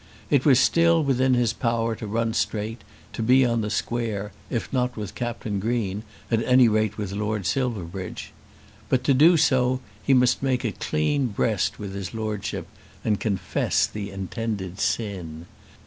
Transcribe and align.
It 0.31 0.45
was 0.45 0.59
still 0.59 1.03
within 1.03 1.35
his 1.35 1.53
power 1.53 1.93
to 1.97 2.07
run 2.07 2.33
straight; 2.33 2.81
to 3.13 3.21
be 3.21 3.45
on 3.45 3.61
the 3.61 3.69
square, 3.69 4.31
if 4.49 4.73
not 4.73 4.97
with 4.97 5.13
Captain 5.13 5.59
Green, 5.59 6.01
at 6.31 6.43
any 6.43 6.67
rate 6.67 6.97
with 6.97 7.11
Lord 7.11 7.45
Silverbridge. 7.45 8.31
But 8.89 9.03
to 9.03 9.13
do 9.13 9.37
so 9.37 9.79
he 10.01 10.15
must 10.15 10.41
make 10.41 10.65
a 10.65 10.71
clean 10.71 11.27
breast 11.27 11.77
with 11.77 11.93
his 11.93 12.15
Lordship 12.15 12.65
and 13.05 13.19
confess 13.19 13.85
the 13.85 14.09
intended 14.09 14.79
sin. 14.79 15.45